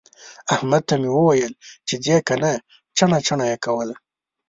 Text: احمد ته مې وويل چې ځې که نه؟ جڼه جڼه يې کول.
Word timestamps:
احمد 0.53 0.83
ته 0.89 0.95
مې 1.01 1.09
وويل 1.17 1.53
چې 1.87 1.95
ځې 2.03 2.17
که 2.27 2.35
نه؟ 2.41 2.51
جڼه 2.97 3.17
جڼه 3.27 3.45
يې 3.51 3.57
کول. 3.65 3.89